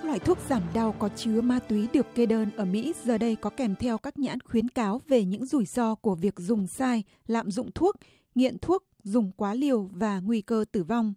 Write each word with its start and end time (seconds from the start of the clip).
các 0.00 0.06
loại 0.06 0.18
thuốc 0.18 0.38
giảm 0.48 0.62
đau 0.74 0.94
có 0.98 1.08
chứa 1.16 1.40
ma 1.40 1.58
túy 1.58 1.88
được 1.92 2.06
kê 2.14 2.26
đơn 2.26 2.50
ở 2.56 2.64
Mỹ 2.64 2.94
giờ 3.04 3.18
đây 3.18 3.36
có 3.36 3.50
kèm 3.50 3.74
theo 3.76 3.98
các 3.98 4.18
nhãn 4.18 4.40
khuyến 4.40 4.68
cáo 4.68 5.00
về 5.08 5.24
những 5.24 5.46
rủi 5.46 5.64
ro 5.64 5.94
của 5.94 6.14
việc 6.14 6.34
dùng 6.38 6.66
sai, 6.66 7.04
lạm 7.26 7.50
dụng 7.50 7.70
thuốc, 7.72 7.96
nghiện 8.34 8.58
thuốc, 8.58 8.84
dùng 9.02 9.32
quá 9.36 9.54
liều 9.54 9.82
và 9.92 10.20
nguy 10.20 10.40
cơ 10.40 10.64
tử 10.72 10.82
vong. 10.82 11.14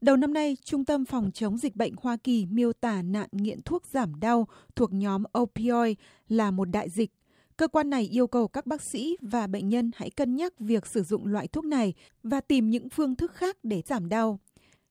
Đầu 0.00 0.16
năm 0.16 0.32
nay, 0.32 0.56
Trung 0.64 0.84
tâm 0.84 1.04
Phòng 1.04 1.30
chống 1.34 1.58
dịch 1.58 1.76
bệnh 1.76 1.94
Hoa 2.02 2.16
Kỳ 2.16 2.46
miêu 2.46 2.72
tả 2.72 3.02
nạn 3.02 3.28
nghiện 3.32 3.62
thuốc 3.62 3.86
giảm 3.86 4.20
đau 4.20 4.48
thuộc 4.76 4.92
nhóm 4.92 5.22
opioid 5.38 5.96
là 6.28 6.50
một 6.50 6.64
đại 6.64 6.90
dịch. 6.90 7.10
Cơ 7.56 7.68
quan 7.68 7.90
này 7.90 8.02
yêu 8.02 8.26
cầu 8.26 8.48
các 8.48 8.66
bác 8.66 8.82
sĩ 8.82 9.16
và 9.20 9.46
bệnh 9.46 9.68
nhân 9.68 9.90
hãy 9.96 10.10
cân 10.10 10.36
nhắc 10.36 10.52
việc 10.58 10.86
sử 10.86 11.02
dụng 11.02 11.26
loại 11.26 11.48
thuốc 11.48 11.64
này 11.64 11.94
và 12.22 12.40
tìm 12.40 12.70
những 12.70 12.88
phương 12.88 13.16
thức 13.16 13.32
khác 13.34 13.56
để 13.62 13.82
giảm 13.86 14.08
đau. 14.08 14.38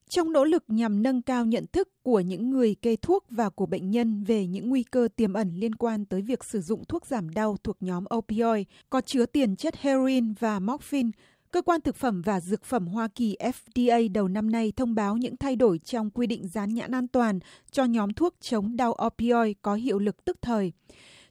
Trong 0.10 0.32
nỗ 0.32 0.44
lực 0.44 0.64
nhằm 0.68 1.04
nâng 1.04 1.22
cao 1.22 1.46
nhận 1.46 1.66
thức 1.68 1.90
của 2.04 2.20
những 2.20 2.50
người 2.50 2.76
kê 2.76 2.96
thuốc 2.96 3.26
và 3.30 3.50
của 3.50 3.66
bệnh 3.66 3.92
nhân 3.92 4.24
về 4.24 4.48
những 4.48 4.70
nguy 4.70 4.84
cơ 4.84 5.08
tiềm 5.16 5.34
ẩn 5.34 5.52
liên 5.56 5.76
quan 5.76 6.06
tới 6.06 6.22
việc 6.22 6.44
sử 6.44 6.62
dụng 6.62 6.86
thuốc 6.86 7.06
giảm 7.06 7.30
đau 7.30 7.58
thuộc 7.64 7.78
nhóm 7.80 8.04
opioid 8.16 8.68
có 8.90 9.02
chứa 9.02 9.26
tiền 9.26 9.56
chất 9.56 9.76
heroin 9.76 10.34
và 10.40 10.60
morphine, 10.60 11.10
Cơ 11.54 11.62
quan 11.62 11.82
Thực 11.82 11.96
phẩm 11.96 12.22
và 12.22 12.40
Dược 12.40 12.64
phẩm 12.64 12.88
Hoa 12.88 13.08
Kỳ 13.08 13.38
FDA 13.40 14.12
đầu 14.12 14.28
năm 14.28 14.52
nay 14.52 14.74
thông 14.76 14.96
báo 14.96 15.18
những 15.18 15.38
thay 15.38 15.56
đổi 15.56 15.80
trong 15.80 16.10
quy 16.10 16.28
định 16.28 16.48
dán 16.48 16.74
nhãn 16.74 16.92
an 16.92 17.08
toàn 17.08 17.40
cho 17.72 17.86
nhóm 17.86 18.14
thuốc 18.14 18.36
chống 18.42 18.76
đau 18.76 18.98
opioid 19.06 19.56
có 19.62 19.76
hiệu 19.76 20.00
lực 20.00 20.26
tức 20.26 20.38
thời. 20.42 20.72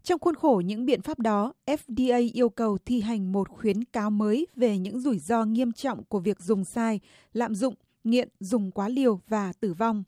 Trong 0.03 0.19
khuôn 0.19 0.35
khổ 0.35 0.63
những 0.65 0.87
biện 0.87 1.03
pháp 1.03 1.19
đó, 1.19 1.53
FDA 1.67 2.31
yêu 2.35 2.49
cầu 2.49 2.79
thi 2.85 3.01
hành 3.01 3.33
một 3.33 3.49
khuyến 3.49 3.85
cáo 3.85 4.11
mới 4.11 4.47
về 4.57 4.79
những 4.79 5.01
rủi 5.01 5.19
ro 5.19 5.45
nghiêm 5.45 5.73
trọng 5.73 6.05
của 6.05 6.21
việc 6.21 6.41
dùng 6.41 6.65
sai, 6.65 7.01
lạm 7.33 7.55
dụng, 7.55 7.75
nghiện, 8.05 8.29
dùng 8.41 8.71
quá 8.71 8.89
liều 8.89 9.21
và 9.29 9.53
tử 9.61 9.75
vong. 9.75 10.05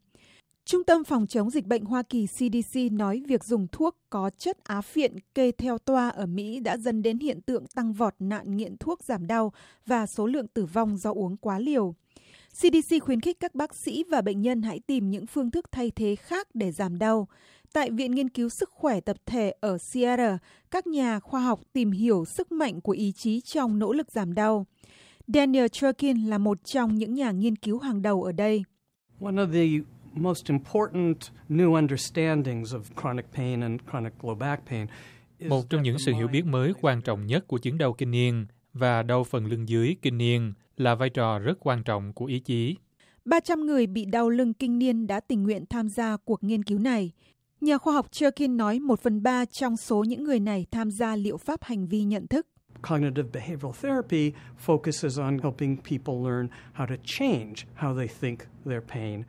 Trung 0.65 0.83
tâm 0.83 1.03
Phòng 1.03 1.27
chống 1.27 1.49
dịch 1.49 1.65
bệnh 1.65 1.85
Hoa 1.85 2.03
Kỳ 2.03 2.27
CDC 2.27 2.79
nói 2.91 3.23
việc 3.27 3.43
dùng 3.43 3.67
thuốc 3.71 3.97
có 4.09 4.29
chất 4.37 4.63
á 4.63 4.81
phiện 4.81 5.15
kê 5.35 5.51
theo 5.51 5.77
toa 5.77 6.09
ở 6.09 6.25
Mỹ 6.25 6.59
đã 6.59 6.77
dẫn 6.77 7.01
đến 7.01 7.19
hiện 7.19 7.41
tượng 7.41 7.67
tăng 7.67 7.93
vọt 7.93 8.13
nạn 8.19 8.57
nghiện 8.57 8.77
thuốc 8.77 9.03
giảm 9.03 9.27
đau 9.27 9.53
và 9.85 10.05
số 10.05 10.27
lượng 10.27 10.47
tử 10.47 10.65
vong 10.65 10.97
do 10.97 11.11
uống 11.11 11.37
quá 11.37 11.59
liều. 11.59 11.95
CDC 12.53 12.95
khuyến 13.01 13.21
khích 13.21 13.39
các 13.39 13.55
bác 13.55 13.75
sĩ 13.75 14.03
và 14.03 14.21
bệnh 14.21 14.41
nhân 14.41 14.61
hãy 14.61 14.79
tìm 14.87 15.11
những 15.11 15.25
phương 15.25 15.51
thức 15.51 15.71
thay 15.71 15.91
thế 15.91 16.15
khác 16.15 16.47
để 16.53 16.71
giảm 16.71 16.97
đau. 16.97 17.27
Tại 17.73 17.91
Viện 17.91 18.11
Nghiên 18.11 18.29
cứu 18.29 18.49
Sức 18.49 18.69
khỏe 18.69 19.01
Tập 19.01 19.17
thể 19.25 19.53
ở 19.59 19.77
Sierra, 19.77 20.37
các 20.71 20.87
nhà 20.87 21.19
khoa 21.19 21.41
học 21.41 21.61
tìm 21.73 21.91
hiểu 21.91 22.25
sức 22.25 22.51
mạnh 22.51 22.81
của 22.81 22.91
ý 22.91 23.11
chí 23.11 23.41
trong 23.41 23.79
nỗ 23.79 23.93
lực 23.93 24.11
giảm 24.11 24.33
đau. 24.33 24.65
Daniel 25.27 25.65
Turkin 25.81 26.17
là 26.17 26.37
một 26.37 26.57
trong 26.65 26.95
những 26.95 27.13
nhà 27.13 27.31
nghiên 27.31 27.55
cứu 27.55 27.79
hàng 27.79 28.01
đầu 28.01 28.23
ở 28.23 28.31
đây. 28.31 28.63
One 29.21 29.35
of 29.35 29.51
the 29.53 29.85
most 30.13 30.45
important 30.45 31.17
new 31.49 31.73
understandings 31.73 32.73
of 32.73 32.81
chronic 33.01 33.25
pain 33.33 33.61
and 33.61 33.81
chronic 33.91 34.13
low 34.21 34.35
back 34.35 34.67
pain 34.69 34.87
một 35.39 35.69
trong 35.69 35.83
những 35.83 35.99
sự 35.99 36.13
hiểu 36.13 36.27
biết 36.27 36.45
mới 36.45 36.73
quan 36.81 37.01
trọng 37.01 37.25
nhất 37.25 37.47
của 37.47 37.57
chứng 37.57 37.77
đau 37.77 37.93
kinh 37.93 38.11
niên 38.11 38.45
và 38.73 39.03
đau 39.03 39.23
phần 39.23 39.45
lưng 39.45 39.69
dưới 39.69 39.95
kinh 40.01 40.17
niên 40.17 40.53
là 40.77 40.95
vai 40.95 41.09
trò 41.09 41.39
rất 41.39 41.53
quan 41.59 41.83
trọng 41.83 42.13
của 42.13 42.25
ý 42.25 42.39
chí. 42.39 42.75
300 43.25 43.65
người 43.65 43.87
bị 43.87 44.05
đau 44.05 44.29
lưng 44.29 44.53
kinh 44.53 44.79
niên 44.79 45.07
đã 45.07 45.19
tình 45.19 45.43
nguyện 45.43 45.65
tham 45.69 45.89
gia 45.89 46.17
cuộc 46.17 46.43
nghiên 46.43 46.63
cứu 46.63 46.79
này. 46.79 47.11
Nhà 47.61 47.77
khoa 47.77 47.93
học 47.93 48.11
Cherkin 48.11 48.57
nói 48.57 48.79
một 48.79 48.99
phần 48.99 49.23
ba 49.23 49.45
trong 49.45 49.77
số 49.77 50.03
những 50.03 50.23
người 50.23 50.39
này 50.39 50.65
tham 50.71 50.91
gia 50.91 51.15
liệu 51.15 51.37
pháp 51.37 51.63
hành 51.63 51.87
vi 51.87 52.03
nhận 52.03 52.27
thức. 52.27 52.47
Cognitive 52.81 53.29
behavioral 53.31 53.71
therapy 53.71 54.31
focuses 54.65 55.23
on 55.23 55.39
helping 55.39 55.77
people 55.77 56.13
learn 56.29 56.47
how 56.73 56.85
to 56.85 56.95
change 57.03 57.55
how 57.75 57.97
they 57.97 58.07
think 58.21 58.39
their 58.65 58.83
pain. 58.93 59.23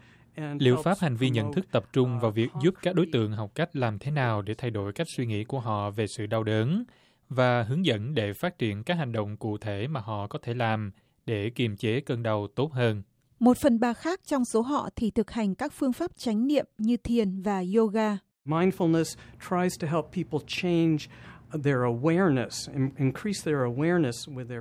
Liệu 0.58 0.82
pháp 0.82 0.98
hành 1.00 1.16
vi 1.16 1.30
nhận 1.30 1.52
thức 1.52 1.66
tập 1.70 1.84
trung 1.92 2.20
vào 2.20 2.30
việc 2.30 2.48
giúp 2.62 2.74
các 2.82 2.94
đối 2.94 3.06
tượng 3.12 3.32
học 3.32 3.50
cách 3.54 3.76
làm 3.76 3.98
thế 3.98 4.10
nào 4.10 4.42
để 4.42 4.54
thay 4.54 4.70
đổi 4.70 4.92
cách 4.92 5.06
suy 5.16 5.26
nghĩ 5.26 5.44
của 5.44 5.60
họ 5.60 5.90
về 5.90 6.06
sự 6.06 6.26
đau 6.26 6.44
đớn 6.44 6.84
và 7.28 7.62
hướng 7.62 7.86
dẫn 7.86 8.14
để 8.14 8.32
phát 8.32 8.58
triển 8.58 8.82
các 8.82 8.94
hành 8.94 9.12
động 9.12 9.36
cụ 9.36 9.58
thể 9.58 9.86
mà 9.88 10.00
họ 10.00 10.26
có 10.26 10.38
thể 10.42 10.54
làm 10.54 10.90
để 11.26 11.50
kiềm 11.50 11.76
chế 11.76 12.00
cơn 12.00 12.22
đau 12.22 12.46
tốt 12.54 12.72
hơn. 12.72 13.02
Một 13.38 13.58
phần 13.58 13.80
ba 13.80 13.92
khác 13.92 14.20
trong 14.26 14.44
số 14.44 14.62
họ 14.62 14.88
thì 14.96 15.10
thực 15.10 15.30
hành 15.30 15.54
các 15.54 15.72
phương 15.72 15.92
pháp 15.92 16.10
chánh 16.16 16.46
niệm 16.46 16.66
như 16.78 16.96
thiền 16.96 17.42
và 17.42 17.62
yoga. 17.76 18.18
Mindfulness 18.44 19.16
tries 19.50 19.80
to 19.80 19.88
help 19.88 20.04
people 20.14 20.38
change 20.46 20.96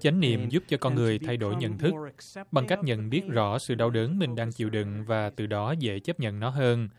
Chánh 0.01 0.19
niệm 0.19 0.50
giúp 0.50 0.63
cho 0.68 0.78
con 0.78 0.96
người 0.96 1.19
thay 1.19 1.38
đổi 1.38 1.56
nhận 1.56 1.78
thức 1.78 1.94
bằng 2.51 2.68
cách 2.68 2.79
nhận 2.84 3.09
biết 3.09 3.22
rõ 3.28 3.59
sự 3.59 3.75
đau 3.75 3.90
đớn 3.90 4.19
mình 4.19 4.35
đang 4.35 4.51
chịu 4.51 4.69
đựng 4.69 5.06
và 5.06 5.29
từ 5.29 5.47
đó 5.47 5.74
dễ 5.79 6.00
chấp 6.00 6.19
nhận 6.19 6.40
nó 6.40 6.50
hơn 6.50 6.90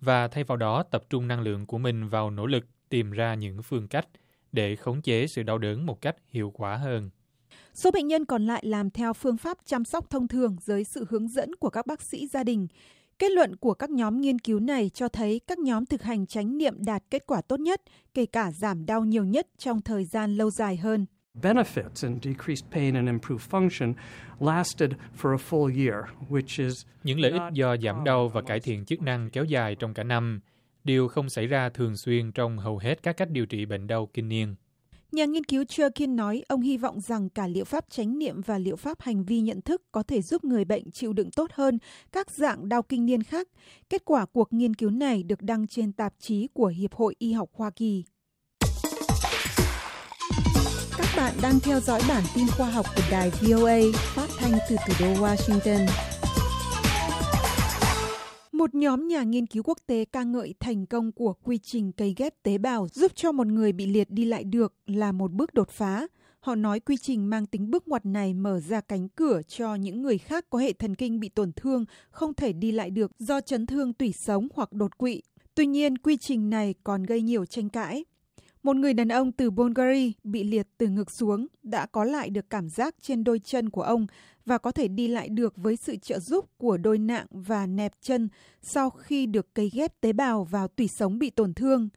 và 0.00 0.28
thay 0.28 0.44
vào 0.44 0.56
đó 0.56 0.82
tập 0.82 1.04
trung 1.10 1.28
năng 1.28 1.40
lượng 1.40 1.66
của 1.66 1.78
mình 1.78 2.08
vào 2.08 2.30
nỗ 2.30 2.46
lực 2.46 2.64
tìm 2.88 3.10
ra 3.10 3.34
những 3.34 3.62
phương 3.62 3.88
cách 3.88 4.08
để 4.52 4.76
khống 4.76 5.02
chế 5.02 5.26
sự 5.26 5.42
đau 5.42 5.58
đớn 5.58 5.86
một 5.86 6.00
cách 6.00 6.16
hiệu 6.28 6.50
quả 6.54 6.76
hơn. 6.76 7.10
Số 7.74 7.90
bệnh 7.90 8.06
nhân 8.06 8.24
còn 8.24 8.46
lại 8.46 8.62
làm 8.66 8.90
theo 8.90 9.12
phương 9.12 9.36
pháp 9.36 9.58
chăm 9.66 9.84
sóc 9.84 10.10
thông 10.10 10.28
thường 10.28 10.56
dưới 10.60 10.84
sự 10.84 11.06
hướng 11.08 11.28
dẫn 11.28 11.56
của 11.56 11.70
các 11.70 11.86
bác 11.86 12.02
sĩ 12.02 12.26
gia 12.26 12.44
đình. 12.44 12.66
Kết 13.18 13.32
luận 13.32 13.56
của 13.56 13.74
các 13.74 13.90
nhóm 13.90 14.20
nghiên 14.20 14.38
cứu 14.38 14.60
này 14.60 14.90
cho 14.94 15.08
thấy 15.08 15.40
các 15.46 15.58
nhóm 15.58 15.86
thực 15.86 16.02
hành 16.02 16.26
chánh 16.26 16.58
niệm 16.58 16.74
đạt 16.84 17.02
kết 17.10 17.26
quả 17.26 17.40
tốt 17.40 17.60
nhất, 17.60 17.82
kể 18.14 18.26
cả 18.26 18.50
giảm 18.52 18.86
đau 18.86 19.04
nhiều 19.04 19.24
nhất 19.24 19.46
trong 19.58 19.82
thời 19.82 20.04
gian 20.04 20.36
lâu 20.36 20.50
dài 20.50 20.76
hơn. 20.76 21.06
benefits 21.42 22.02
and 22.02 22.24
decreased 22.24 22.64
pain 22.72 22.94
and 22.94 23.08
improved 23.08 23.50
function 23.50 23.94
lasted 24.40 24.90
for 25.22 25.32
a 25.32 25.36
full 25.50 25.86
year, 25.86 26.04
which 26.28 26.64
is 26.64 26.86
những 27.04 27.20
lợi 27.20 27.30
ích 27.30 27.42
do 27.52 27.76
giảm 27.76 28.04
đau 28.04 28.28
và 28.28 28.42
cải 28.42 28.60
thiện 28.60 28.84
chức 28.84 29.02
năng 29.02 29.30
kéo 29.30 29.44
dài 29.44 29.74
trong 29.74 29.94
cả 29.94 30.02
năm, 30.02 30.40
điều 30.84 31.08
không 31.08 31.28
xảy 31.28 31.46
ra 31.46 31.68
thường 31.68 31.96
xuyên 31.96 32.32
trong 32.32 32.58
hầu 32.58 32.78
hết 32.78 33.02
các 33.02 33.16
cách 33.16 33.30
điều 33.30 33.46
trị 33.46 33.66
bệnh 33.66 33.86
đau 33.86 34.08
kinh 34.14 34.28
niên. 34.28 34.54
Nhà 35.12 35.24
nghiên 35.24 35.44
cứu 35.44 35.64
Churkin 35.64 36.16
nói 36.16 36.42
ông 36.48 36.60
hy 36.60 36.76
vọng 36.76 37.00
rằng 37.00 37.28
cả 37.28 37.46
liệu 37.46 37.64
pháp 37.64 37.84
chánh 37.90 38.18
niệm 38.18 38.40
và 38.40 38.58
liệu 38.58 38.76
pháp 38.76 39.00
hành 39.00 39.24
vi 39.24 39.40
nhận 39.40 39.60
thức 39.60 39.82
có 39.92 40.02
thể 40.02 40.22
giúp 40.22 40.44
người 40.44 40.64
bệnh 40.64 40.90
chịu 40.90 41.12
đựng 41.12 41.30
tốt 41.30 41.50
hơn 41.54 41.78
các 42.12 42.30
dạng 42.30 42.68
đau 42.68 42.82
kinh 42.82 43.06
niên 43.06 43.22
khác. 43.22 43.48
Kết 43.88 44.04
quả 44.04 44.26
cuộc 44.26 44.52
nghiên 44.52 44.74
cứu 44.74 44.90
này 44.90 45.22
được 45.22 45.42
đăng 45.42 45.66
trên 45.66 45.92
tạp 45.92 46.12
chí 46.18 46.48
của 46.54 46.66
Hiệp 46.66 46.94
hội 46.94 47.14
Y 47.18 47.32
học 47.32 47.48
Hoa 47.52 47.70
Kỳ. 47.70 48.04
Các 50.98 51.08
bạn 51.16 51.34
đang 51.42 51.60
theo 51.60 51.80
dõi 51.80 52.00
bản 52.08 52.22
tin 52.34 52.46
khoa 52.56 52.70
học 52.70 52.86
của 52.96 53.02
đài 53.10 53.30
VOA 53.30 53.78
phát 54.14 54.28
thanh 54.38 54.52
từ 54.70 54.76
thủ 54.86 54.94
đô 55.00 55.06
Washington. 55.06 55.86
Một 58.56 58.74
nhóm 58.74 59.08
nhà 59.08 59.22
nghiên 59.22 59.46
cứu 59.46 59.62
quốc 59.62 59.78
tế 59.86 60.04
ca 60.04 60.22
ngợi 60.22 60.54
thành 60.60 60.86
công 60.86 61.12
của 61.12 61.32
quy 61.32 61.58
trình 61.58 61.92
cấy 61.92 62.14
ghép 62.16 62.42
tế 62.42 62.58
bào 62.58 62.88
giúp 62.88 63.12
cho 63.14 63.32
một 63.32 63.46
người 63.46 63.72
bị 63.72 63.86
liệt 63.86 64.10
đi 64.10 64.24
lại 64.24 64.44
được 64.44 64.74
là 64.86 65.12
một 65.12 65.32
bước 65.32 65.54
đột 65.54 65.70
phá. 65.70 66.06
Họ 66.40 66.54
nói 66.54 66.80
quy 66.80 66.96
trình 66.96 67.30
mang 67.30 67.46
tính 67.46 67.70
bước 67.70 67.88
ngoặt 67.88 68.06
này 68.06 68.34
mở 68.34 68.60
ra 68.60 68.80
cánh 68.80 69.08
cửa 69.08 69.40
cho 69.48 69.74
những 69.74 70.02
người 70.02 70.18
khác 70.18 70.46
có 70.50 70.58
hệ 70.58 70.72
thần 70.72 70.94
kinh 70.94 71.20
bị 71.20 71.28
tổn 71.28 71.52
thương 71.52 71.84
không 72.10 72.34
thể 72.34 72.52
đi 72.52 72.72
lại 72.72 72.90
được 72.90 73.12
do 73.18 73.40
chấn 73.40 73.66
thương 73.66 73.92
tủy 73.92 74.12
sống 74.12 74.48
hoặc 74.54 74.72
đột 74.72 74.98
quỵ. 74.98 75.22
Tuy 75.54 75.66
nhiên, 75.66 75.98
quy 75.98 76.16
trình 76.16 76.50
này 76.50 76.74
còn 76.84 77.02
gây 77.02 77.22
nhiều 77.22 77.46
tranh 77.46 77.68
cãi. 77.68 78.04
Một 78.66 78.76
người 78.76 78.94
đàn 78.94 79.08
ông 79.08 79.32
từ 79.32 79.50
Bulgaria 79.50 80.12
bị 80.24 80.44
liệt 80.44 80.68
từ 80.78 80.88
ngực 80.88 81.10
xuống 81.10 81.46
đã 81.62 81.86
có 81.86 82.04
lại 82.04 82.30
được 82.30 82.50
cảm 82.50 82.68
giác 82.68 82.94
trên 83.02 83.24
đôi 83.24 83.38
chân 83.38 83.70
của 83.70 83.82
ông 83.82 84.06
và 84.46 84.58
có 84.58 84.72
thể 84.72 84.88
đi 84.88 85.08
lại 85.08 85.28
được 85.28 85.56
với 85.56 85.76
sự 85.76 85.96
trợ 85.96 86.18
giúp 86.18 86.44
của 86.58 86.76
đôi 86.76 86.98
nạng 86.98 87.26
và 87.30 87.66
nẹp 87.66 87.92
chân 88.02 88.28
sau 88.62 88.90
khi 88.90 89.26
được 89.26 89.54
cấy 89.54 89.70
ghép 89.74 90.00
tế 90.00 90.12
bào 90.12 90.44
vào 90.44 90.68
tủy 90.68 90.88
sống 90.88 91.18
bị 91.18 91.30
tổn 91.30 91.54
thương. 91.54 91.88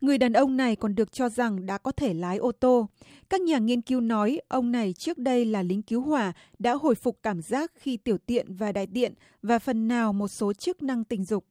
Người 0.00 0.18
đàn 0.18 0.32
ông 0.32 0.56
này 0.56 0.76
còn 0.76 0.94
được 0.94 1.12
cho 1.12 1.28
rằng 1.28 1.66
đã 1.66 1.78
có 1.78 1.92
thể 1.92 2.14
lái 2.14 2.36
ô 2.36 2.52
tô. 2.52 2.88
Các 3.30 3.40
nhà 3.40 3.58
nghiên 3.58 3.80
cứu 3.80 4.00
nói 4.00 4.40
ông 4.48 4.72
này 4.72 4.92
trước 4.92 5.18
đây 5.18 5.44
là 5.44 5.62
lính 5.62 5.82
cứu 5.82 6.00
hỏa 6.00 6.32
đã 6.58 6.74
hồi 6.74 6.94
phục 6.94 7.18
cảm 7.22 7.42
giác 7.42 7.72
khi 7.74 7.96
tiểu 7.96 8.18
tiện 8.18 8.54
và 8.54 8.72
đại 8.72 8.86
tiện 8.86 9.14
và 9.42 9.58
phần 9.58 9.88
nào 9.88 10.12
một 10.12 10.28
số 10.28 10.52
chức 10.52 10.82
năng 10.82 11.04
tình 11.04 11.24
dục. 11.24 11.44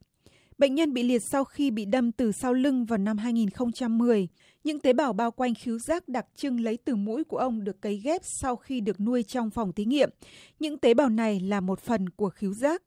Bệnh 0.60 0.74
nhân 0.74 0.92
bị 0.92 1.02
liệt 1.02 1.22
sau 1.22 1.44
khi 1.44 1.70
bị 1.70 1.84
đâm 1.84 2.12
từ 2.12 2.32
sau 2.32 2.52
lưng 2.52 2.84
vào 2.84 2.98
năm 2.98 3.18
2010. 3.18 4.28
Những 4.64 4.80
tế 4.80 4.92
bào 4.92 5.12
bao 5.12 5.30
quanh 5.30 5.54
khứu 5.54 5.78
giác 5.78 6.08
đặc 6.08 6.26
trưng 6.36 6.60
lấy 6.60 6.78
từ 6.84 6.96
mũi 6.96 7.24
của 7.24 7.36
ông 7.36 7.64
được 7.64 7.80
cấy 7.80 7.96
ghép 7.96 8.20
sau 8.24 8.56
khi 8.56 8.80
được 8.80 9.00
nuôi 9.00 9.22
trong 9.22 9.50
phòng 9.50 9.72
thí 9.72 9.84
nghiệm. 9.84 10.10
Những 10.58 10.78
tế 10.78 10.94
bào 10.94 11.08
này 11.08 11.40
là 11.40 11.60
một 11.60 11.80
phần 11.80 12.08
của 12.08 12.30
khứu 12.30 12.54
giác. 12.54 12.82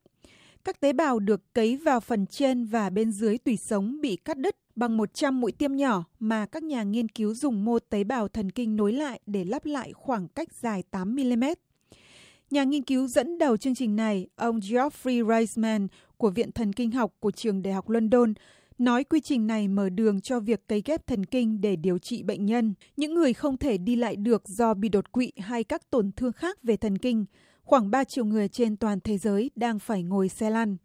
Các 0.64 0.80
tế 0.80 0.92
bào 0.92 1.18
được 1.18 1.54
cấy 1.54 1.76
vào 1.76 2.00
phần 2.00 2.26
trên 2.26 2.64
và 2.64 2.90
bên 2.90 3.12
dưới 3.12 3.38
tủy 3.38 3.56
sống 3.56 4.00
bị 4.00 4.16
cắt 4.16 4.38
đứt 4.38 4.56
bằng 4.76 4.96
100 4.96 5.40
mũi 5.40 5.52
tiêm 5.52 5.76
nhỏ 5.76 6.04
mà 6.20 6.46
các 6.46 6.62
nhà 6.62 6.82
nghiên 6.82 7.08
cứu 7.08 7.34
dùng 7.34 7.64
mô 7.64 7.78
tế 7.78 8.04
bào 8.04 8.28
thần 8.28 8.50
kinh 8.50 8.76
nối 8.76 8.92
lại 8.92 9.20
để 9.26 9.44
lắp 9.44 9.66
lại 9.66 9.92
khoảng 9.92 10.28
cách 10.28 10.48
dài 10.52 10.82
8 10.90 11.16
mm. 11.16 11.44
Nhà 12.50 12.64
nghiên 12.64 12.82
cứu 12.82 13.06
dẫn 13.06 13.38
đầu 13.38 13.56
chương 13.56 13.74
trình 13.74 13.96
này, 13.96 14.26
ông 14.36 14.60
Geoffrey 14.60 15.28
Reisman 15.28 15.88
của 16.16 16.30
Viện 16.30 16.52
Thần 16.52 16.72
Kinh 16.72 16.90
học 16.90 17.14
của 17.20 17.30
trường 17.30 17.62
Đại 17.62 17.74
học 17.74 17.88
London, 17.88 18.34
nói 18.78 19.04
quy 19.04 19.20
trình 19.20 19.46
này 19.46 19.68
mở 19.68 19.88
đường 19.88 20.20
cho 20.20 20.40
việc 20.40 20.68
cấy 20.68 20.82
ghép 20.84 21.06
thần 21.06 21.26
kinh 21.26 21.60
để 21.60 21.76
điều 21.76 21.98
trị 21.98 22.22
bệnh 22.22 22.46
nhân, 22.46 22.74
những 22.96 23.14
người 23.14 23.32
không 23.32 23.56
thể 23.56 23.78
đi 23.78 23.96
lại 23.96 24.16
được 24.16 24.48
do 24.48 24.74
bị 24.74 24.88
đột 24.88 25.12
quỵ 25.12 25.32
hay 25.38 25.64
các 25.64 25.90
tổn 25.90 26.10
thương 26.16 26.32
khác 26.32 26.62
về 26.62 26.76
thần 26.76 26.98
kinh. 26.98 27.24
Khoảng 27.62 27.90
3 27.90 28.04
triệu 28.04 28.24
người 28.24 28.48
trên 28.48 28.76
toàn 28.76 29.00
thế 29.00 29.18
giới 29.18 29.50
đang 29.56 29.78
phải 29.78 30.02
ngồi 30.02 30.28
xe 30.28 30.50
lăn. 30.50 30.76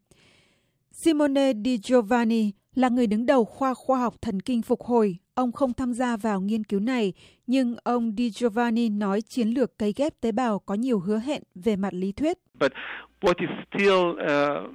Simone 0.92 1.54
Di 1.66 1.78
Giovanni 1.78 2.52
Là 2.76 2.90
người 2.90 3.08
đứng 3.08 3.26
đầu 3.26 3.46
khoa 3.46 3.74
khoa 3.74 4.00
học 4.00 4.16
thần 4.22 4.40
kinh 4.40 4.62
phục 4.62 4.84
hồi, 4.84 5.18
ông 5.34 5.52
không 5.52 5.74
tham 5.74 5.94
gia 5.94 6.18
vào 6.18 6.42
nghiên 6.42 6.64
cứu 6.64 6.80
này, 6.80 7.14
nhưng 7.48 7.76
ông 7.84 8.14
Di 8.18 8.30
Giovanni 8.30 8.90
nói 8.90 9.22
chiến 9.22 9.50
lược 9.50 9.78
cấy 9.78 9.94
ghép 9.96 10.22
tế 10.22 10.32
bào 10.32 10.60
có 10.60 10.74
nhiều 10.74 11.00
hứa 11.00 11.20
hẹn 11.20 11.44
về 11.56 11.76
mặt 11.76 11.94
lý 11.94 12.12
thuyết. 12.12 12.38
But 12.60 12.72
what 13.22 13.34
is 13.38 13.50
still 13.68 13.94
uh, 13.94 14.72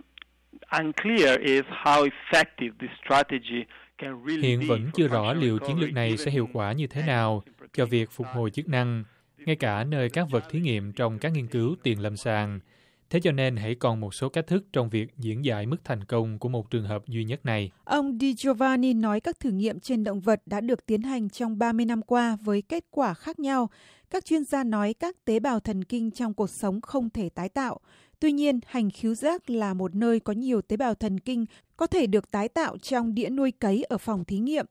Hiện 4.43 4.61
vẫn 4.69 4.91
chưa 4.95 5.09
rõ 5.09 5.33
liệu 5.33 5.59
chiến 5.59 5.81
lược 5.81 5.93
này 5.93 6.17
sẽ 6.17 6.31
hiệu 6.31 6.49
quả 6.53 6.73
như 6.73 6.87
thế 6.87 7.03
nào 7.07 7.43
cho 7.73 7.87
việc 7.87 8.11
phục 8.11 8.27
hồi 8.27 8.51
chức 8.51 8.69
năng, 8.69 9.05
ngay 9.39 9.57
cả 9.57 9.85
nơi 9.85 10.11
các 10.11 10.27
vật 10.31 10.45
thí 10.51 10.61
nghiệm 10.61 10.93
trong 10.93 11.19
các 11.19 11.33
nghiên 11.33 11.47
cứu 11.47 11.77
tiền 11.83 12.01
lâm 12.01 12.17
sàng. 12.17 12.61
Thế 13.11 13.21
cho 13.21 13.33
nên 13.33 13.57
hãy 13.57 13.75
còn 13.75 14.01
một 14.01 14.15
số 14.15 14.29
cách 14.29 14.47
thức 14.47 14.67
trong 14.73 14.89
việc 14.89 15.09
diễn 15.19 15.45
giải 15.45 15.67
mức 15.67 15.77
thành 15.85 16.05
công 16.05 16.39
của 16.39 16.49
một 16.49 16.71
trường 16.71 16.85
hợp 16.85 17.07
duy 17.07 17.25
nhất 17.25 17.45
này. 17.45 17.71
Ông 17.85 18.19
Di 18.21 18.35
Giovanni 18.35 18.95
nói 18.95 19.21
các 19.21 19.41
thử 19.41 19.51
nghiệm 19.51 19.81
trên 19.81 20.05
động 20.05 20.21
vật 20.21 20.43
đã 20.47 20.61
được 20.61 20.87
tiến 20.87 21.03
hành 21.03 21.31
trong 21.31 21.59
30 21.59 21.87
năm 21.87 22.03
qua 22.03 22.37
với 22.37 22.63
kết 22.63 22.85
quả 22.91 23.15
khác 23.15 23.39
nhau. 23.39 23.71
Các 24.11 24.25
chuyên 24.25 24.45
gia 24.45 24.65
nói 24.65 24.95
các 24.95 25.25
tế 25.25 25.41
bào 25.41 25.61
thần 25.61 25.85
kinh 25.85 26.11
trong 26.11 26.35
cuộc 26.35 26.51
sống 26.51 26.81
không 26.81 27.11
thể 27.11 27.29
tái 27.29 27.49
tạo. 27.49 27.81
Tuy 28.21 28.33
nhiên, 28.33 28.61
hành 28.67 28.91
khứu 28.91 29.15
giác 29.15 29.51
là 29.51 29.75
một 29.75 29.95
nơi 29.95 30.21
có 30.21 30.33
nhiều 30.33 30.63
tế 30.63 30.77
bào 30.77 30.95
thần 30.95 31.21
kinh 31.21 31.47
có 31.77 31.87
thể 31.87 32.07
được 32.07 32.31
tái 32.31 32.49
tạo 32.49 32.79
trong 32.79 33.15
đĩa 33.15 33.29
nuôi 33.29 33.51
cấy 33.51 33.83
ở 33.83 33.99
phòng 33.99 34.25
thí 34.25 34.39
nghiệm. 34.39 34.67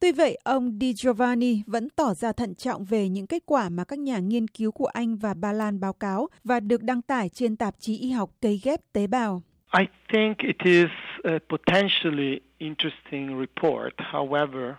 Tuy 0.00 0.12
vậy, 0.12 0.38
ông 0.44 0.78
Di 0.80 0.92
Giovanni 0.94 1.62
vẫn 1.66 1.88
tỏ 1.96 2.14
ra 2.14 2.32
thận 2.32 2.54
trọng 2.54 2.84
về 2.84 3.08
những 3.08 3.26
kết 3.26 3.42
quả 3.46 3.68
mà 3.68 3.84
các 3.84 3.98
nhà 3.98 4.18
nghiên 4.18 4.48
cứu 4.48 4.70
của 4.70 4.86
Anh 4.86 5.16
và 5.16 5.34
Ba 5.34 5.52
Lan 5.52 5.80
báo 5.80 5.92
cáo 5.92 6.28
và 6.44 6.60
được 6.60 6.82
đăng 6.82 7.02
tải 7.02 7.28
trên 7.28 7.56
tạp 7.56 7.74
chí 7.78 7.98
y 7.98 8.10
học 8.10 8.30
cấy 8.42 8.60
ghép 8.64 8.80
tế 8.92 9.06
bào. 9.06 9.42
I 9.78 9.84
think 10.12 10.38
it 10.38 10.56
is 10.64 10.90
a 11.24 11.38
potentially 11.48 12.40
interesting 12.58 13.40
report. 13.40 13.94
However, 14.12 14.72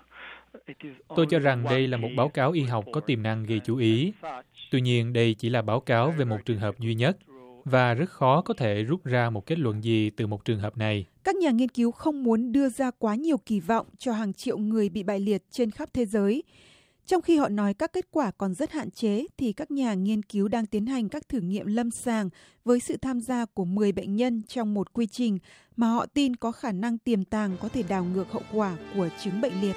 Tôi 1.16 1.26
cho 1.30 1.40
rằng 1.40 1.64
đây 1.70 1.88
là 1.88 1.98
một 1.98 2.10
báo 2.18 2.30
cáo 2.30 2.52
y 2.52 2.64
học 2.64 2.86
có 2.94 3.00
tiềm 3.00 3.24
năng 3.24 3.46
gây 3.46 3.60
chú 3.66 3.78
ý. 3.78 4.14
Tuy 4.72 4.82
nhiên, 4.82 5.14
đây 5.14 5.34
chỉ 5.34 5.50
là 5.50 5.62
báo 5.62 5.80
cáo 5.80 6.12
về 6.12 6.26
một 6.26 6.38
trường 6.46 6.60
hợp 6.60 6.80
duy 6.80 6.96
nhất 6.96 7.18
và 7.70 7.94
rất 7.94 8.10
khó 8.10 8.42
có 8.42 8.54
thể 8.54 8.84
rút 8.84 9.04
ra 9.04 9.30
một 9.30 9.46
kết 9.46 9.60
luận 9.60 9.84
gì 9.84 10.10
từ 10.10 10.28
một 10.28 10.46
trường 10.46 10.60
hợp 10.60 10.78
này. 10.78 11.06
Các 11.24 11.36
nhà 11.36 11.52
nghiên 11.52 11.70
cứu 11.70 11.92
không 11.92 12.24
muốn 12.24 12.52
đưa 12.52 12.70
ra 12.70 12.92
quá 12.92 13.16
nhiều 13.16 13.38
kỳ 13.38 13.60
vọng 13.60 13.88
cho 13.98 14.12
hàng 14.12 14.34
triệu 14.34 14.58
người 14.58 14.90
bị 14.90 15.04
bại 15.04 15.20
liệt 15.20 15.44
trên 15.52 15.72
khắp 15.72 15.90
thế 15.94 16.06
giới. 16.06 16.44
Trong 17.06 17.22
khi 17.22 17.38
họ 17.38 17.50
nói 17.50 17.74
các 17.74 17.94
kết 17.94 18.06
quả 18.12 18.32
còn 18.32 18.54
rất 18.54 18.72
hạn 18.72 18.92
chế, 18.92 19.26
thì 19.38 19.54
các 19.54 19.72
nhà 19.72 19.94
nghiên 19.94 20.24
cứu 20.24 20.48
đang 20.48 20.66
tiến 20.66 20.86
hành 20.86 21.10
các 21.10 21.30
thử 21.30 21.40
nghiệm 21.40 21.66
lâm 21.66 21.92
sàng 21.92 22.30
với 22.66 22.80
sự 22.80 22.98
tham 22.98 23.22
gia 23.22 23.46
của 23.46 23.66
10 23.66 23.92
bệnh 23.92 24.16
nhân 24.16 24.42
trong 24.48 24.74
một 24.74 24.94
quy 24.94 25.08
trình 25.08 25.38
mà 25.76 25.88
họ 25.88 26.06
tin 26.06 26.36
có 26.36 26.52
khả 26.52 26.72
năng 26.72 26.98
tiềm 26.98 27.24
tàng 27.24 27.58
có 27.62 27.70
thể 27.70 27.84
đảo 27.84 28.06
ngược 28.06 28.32
hậu 28.32 28.44
quả 28.52 28.78
của 28.96 29.10
chứng 29.24 29.42
bệnh 29.42 29.62
liệt. 29.62 29.76